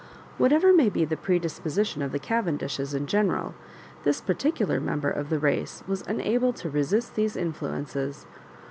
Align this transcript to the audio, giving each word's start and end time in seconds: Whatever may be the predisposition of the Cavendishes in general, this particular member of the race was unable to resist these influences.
Whatever 0.39 0.73
may 0.73 0.89
be 0.89 1.05
the 1.05 1.15
predisposition 1.15 2.01
of 2.01 2.11
the 2.11 2.17
Cavendishes 2.17 2.95
in 2.95 3.05
general, 3.05 3.53
this 4.03 4.19
particular 4.19 4.79
member 4.79 5.11
of 5.11 5.29
the 5.29 5.37
race 5.37 5.83
was 5.87 6.03
unable 6.07 6.53
to 6.53 6.71
resist 6.71 7.13
these 7.13 7.35
influences. 7.35 8.25